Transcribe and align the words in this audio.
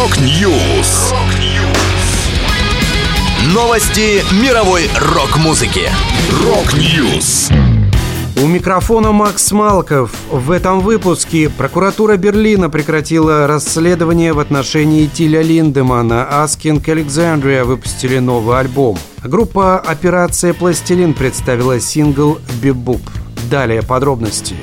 Rock 0.00 0.50
News. 0.50 1.12
Новости 3.52 4.22
мировой 4.42 4.88
рок-музыки. 4.98 5.90
Rock 6.42 6.90
News. 6.90 7.50
У 8.42 8.46
микрофона 8.46 9.12
Макс 9.12 9.52
Малков. 9.52 10.10
В 10.30 10.52
этом 10.52 10.80
выпуске 10.80 11.50
прокуратура 11.50 12.16
Берлина 12.16 12.70
прекратила 12.70 13.46
расследование 13.46 14.32
в 14.32 14.38
отношении 14.38 15.04
Тиля 15.04 15.42
Линдемана. 15.42 16.26
Asking 16.32 16.82
Alexandria 16.82 17.64
выпустили 17.64 18.20
новый 18.20 18.58
альбом. 18.58 18.98
Группа 19.22 19.78
«Операция 19.78 20.54
Пластилин» 20.54 21.12
представила 21.12 21.78
сингл 21.78 22.38
«Бибуп». 22.62 23.02
Далее 23.50 23.82
подробности. 23.82 24.56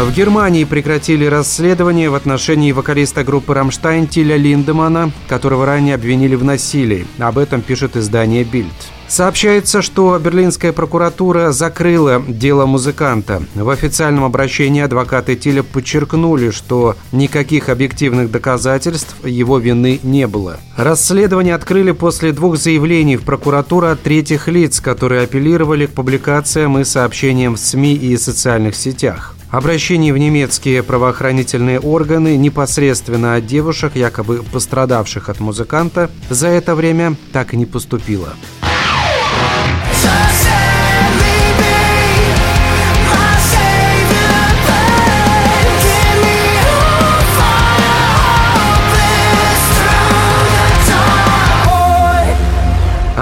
В 0.00 0.14
Германии 0.14 0.64
прекратили 0.64 1.26
расследование 1.26 2.08
в 2.08 2.14
отношении 2.14 2.72
вокалиста 2.72 3.22
группы 3.22 3.52
«Рамштайн» 3.52 4.06
Тиля 4.06 4.38
Линдемана, 4.38 5.12
которого 5.28 5.66
ранее 5.66 5.94
обвинили 5.94 6.36
в 6.36 6.42
насилии. 6.42 7.06
Об 7.18 7.36
этом 7.36 7.60
пишет 7.60 7.98
издание 7.98 8.42
«Бильд». 8.44 8.72
Сообщается, 9.08 9.82
что 9.82 10.18
берлинская 10.18 10.72
прокуратура 10.72 11.52
закрыла 11.52 12.22
дело 12.26 12.64
музыканта. 12.64 13.42
В 13.54 13.68
официальном 13.68 14.24
обращении 14.24 14.80
адвокаты 14.80 15.36
Тиля 15.36 15.62
подчеркнули, 15.62 16.50
что 16.50 16.96
никаких 17.12 17.68
объективных 17.68 18.30
доказательств 18.30 19.16
его 19.26 19.58
вины 19.58 20.00
не 20.02 20.26
было. 20.26 20.60
Расследование 20.78 21.54
открыли 21.54 21.90
после 21.90 22.32
двух 22.32 22.56
заявлений 22.56 23.18
в 23.18 23.24
прокуратуру 23.24 23.88
от 23.88 24.00
третьих 24.00 24.48
лиц, 24.48 24.80
которые 24.80 25.24
апеллировали 25.24 25.84
к 25.84 25.90
публикациям 25.90 26.78
и 26.78 26.84
сообщениям 26.84 27.56
в 27.56 27.60
СМИ 27.60 27.94
и 27.96 28.16
социальных 28.16 28.74
сетях. 28.74 29.34
Обращение 29.50 30.12
в 30.12 30.18
немецкие 30.18 30.84
правоохранительные 30.84 31.80
органы 31.80 32.36
непосредственно 32.36 33.34
от 33.34 33.46
девушек, 33.46 33.96
якобы 33.96 34.44
пострадавших 34.44 35.28
от 35.28 35.40
музыканта, 35.40 36.08
за 36.28 36.46
это 36.46 36.76
время 36.76 37.16
так 37.32 37.52
и 37.52 37.56
не 37.56 37.66
поступило. 37.66 38.28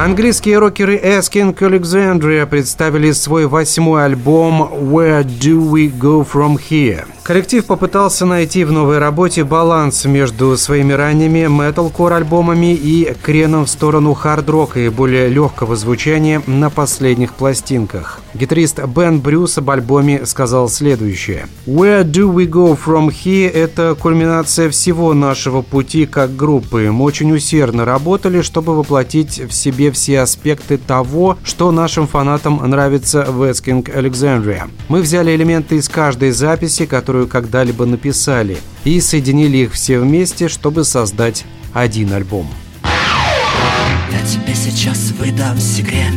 Английские 0.00 0.58
рокеры 0.58 0.96
Asking 0.96 1.58
Alexandria 1.58 2.46
представили 2.46 3.10
свой 3.10 3.48
восьмой 3.48 4.04
альбом 4.04 4.62
«Where 4.92 5.24
Do 5.24 5.72
We 5.72 5.92
Go 5.92 6.24
From 6.24 6.56
Here?». 6.56 7.04
Коллектив 7.28 7.62
попытался 7.66 8.24
найти 8.24 8.64
в 8.64 8.72
новой 8.72 8.96
работе 8.96 9.44
баланс 9.44 10.06
между 10.06 10.56
своими 10.56 10.94
ранними 10.94 11.46
металкор 11.46 12.14
альбомами 12.14 12.72
и 12.72 13.12
креном 13.22 13.66
в 13.66 13.68
сторону 13.68 14.14
хард-рока 14.14 14.80
и 14.80 14.88
более 14.88 15.28
легкого 15.28 15.76
звучания 15.76 16.42
на 16.46 16.70
последних 16.70 17.34
пластинках. 17.34 18.22
Гитарист 18.32 18.82
Бен 18.86 19.20
Брюс 19.20 19.58
об 19.58 19.68
альбоме 19.68 20.24
сказал 20.24 20.70
следующее. 20.70 21.48
«Where 21.66 22.02
do 22.02 22.32
we 22.32 22.48
go 22.48 22.78
from 22.82 23.10
here?»– 23.10 23.50
это 23.52 23.94
кульминация 24.00 24.70
всего 24.70 25.12
нашего 25.12 25.60
пути 25.60 26.06
как 26.06 26.34
группы. 26.34 26.90
Мы 26.90 27.04
очень 27.04 27.30
усердно 27.34 27.84
работали, 27.84 28.40
чтобы 28.40 28.74
воплотить 28.74 29.38
в 29.38 29.52
себе 29.52 29.90
все 29.90 30.20
аспекты 30.20 30.78
того, 30.78 31.36
что 31.44 31.72
нашим 31.72 32.06
фанатам 32.06 32.62
нравится 32.64 33.26
в 33.28 33.50
Эскинг 33.50 33.90
Alexandria. 33.90 34.70
Мы 34.88 35.02
взяли 35.02 35.36
элементы 35.36 35.76
из 35.76 35.90
каждой 35.90 36.30
записи, 36.30 36.86
которую 36.86 37.17
которую 37.18 37.26
когда-либо 37.26 37.84
написали, 37.86 38.58
и 38.84 39.00
соединили 39.00 39.58
их 39.58 39.72
все 39.72 39.98
вместе, 39.98 40.48
чтобы 40.48 40.84
создать 40.84 41.44
один 41.74 42.12
альбом. 42.12 42.46
Я 42.84 44.20
тебе 44.26 44.54
сейчас 44.54 45.12
выдам 45.18 45.58
секрет, 45.58 46.14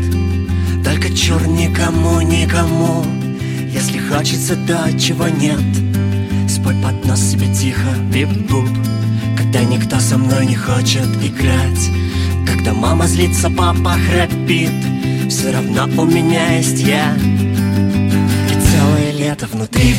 только 0.83 1.09
чур 1.15 1.41
никому, 1.47 2.21
никому. 2.21 3.03
Если 3.73 3.99
хочется 3.99 4.55
то, 4.67 4.89
чего 4.99 5.27
нет, 5.27 5.59
спой 6.49 6.75
под 6.83 7.05
нос 7.05 7.19
себе 7.19 7.47
тихо, 7.53 7.89
бип-буп. 8.13 8.69
Когда 9.37 9.63
никто 9.63 9.99
со 9.99 10.17
мной 10.17 10.45
не 10.45 10.55
хочет 10.55 11.07
играть, 11.23 11.89
когда 12.45 12.73
мама 12.73 13.07
злится, 13.07 13.49
папа 13.49 13.95
храпит, 14.07 14.71
все 15.29 15.51
равно 15.51 15.87
у 16.01 16.05
меня 16.05 16.57
есть 16.57 16.79
я 16.79 17.15
лето 19.31 19.47
внутри. 19.47 19.95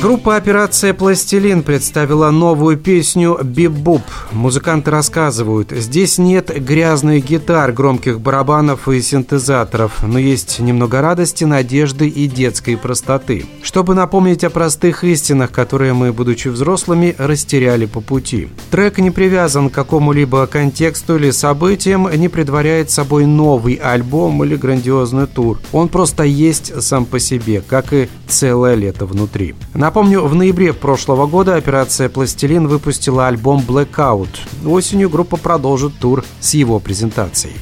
Группа 0.00 0.36
«Операция 0.36 0.94
Пластилин» 0.94 1.64
представила 1.64 2.30
новую 2.30 2.76
песню 2.76 3.36
«Бибуп». 3.42 4.02
Музыканты 4.30 4.92
рассказывают, 4.92 5.72
здесь 5.72 6.16
нет 6.16 6.48
грязных 6.64 7.24
гитар, 7.24 7.72
громких 7.72 8.20
барабанов 8.20 8.88
и 8.88 9.02
синтезаторов, 9.02 10.04
но 10.04 10.20
есть 10.20 10.60
немного 10.60 11.00
радости, 11.00 11.42
надежды 11.42 12.06
и 12.06 12.28
детской 12.28 12.76
простоты. 12.76 13.46
Чтобы 13.64 13.96
напомнить 13.96 14.44
о 14.44 14.50
простых 14.50 15.02
истинах, 15.02 15.50
которые 15.50 15.92
мы, 15.92 16.12
будучи 16.12 16.46
взрослыми, 16.46 17.16
растеряли 17.18 17.86
по 17.86 18.00
пути. 18.00 18.48
Трек 18.70 18.98
не 18.98 19.10
привязан 19.10 19.70
к 19.70 19.74
какому-либо 19.74 20.46
контексту 20.46 21.16
или 21.16 21.32
событиям, 21.32 22.08
не 22.14 22.28
предваряет 22.28 22.92
собой 22.92 23.26
новый 23.26 23.74
альбом 23.74 24.44
или 24.44 24.54
грандиозный 24.54 25.26
тур. 25.26 25.58
Он 25.72 25.88
просто 25.88 26.22
есть 26.22 26.80
сам 26.80 27.06
по 27.06 27.18
себе, 27.18 27.60
как 27.60 27.92
и 27.92 28.08
целое 28.30 28.74
лето 28.74 29.06
внутри. 29.06 29.54
Напомню, 29.74 30.22
в 30.22 30.34
ноябре 30.34 30.72
прошлого 30.72 31.26
года 31.26 31.56
операция 31.56 32.08
«Пластилин» 32.08 32.68
выпустила 32.68 33.26
альбом 33.26 33.62
«Blackout». 33.66 34.28
Осенью 34.64 35.10
группа 35.10 35.36
продолжит 35.36 35.98
тур 35.98 36.24
с 36.40 36.54
его 36.54 36.78
презентацией. 36.78 37.56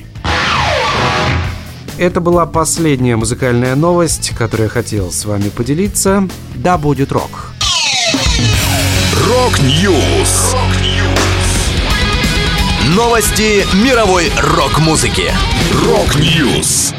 Это 1.98 2.20
была 2.20 2.46
последняя 2.46 3.16
музыкальная 3.16 3.74
новость, 3.74 4.30
которую 4.38 4.66
я 4.66 4.70
хотел 4.70 5.10
с 5.10 5.24
вами 5.24 5.48
поделиться. 5.48 6.28
Да 6.54 6.78
будет 6.78 7.10
рок! 7.10 7.52
Rock 9.26 9.83
News! 9.83 10.54
Новости 12.94 13.66
мировой 13.84 14.30
рок-музыки. 14.40 15.32
Rock 15.84 16.33
News! 16.33 16.94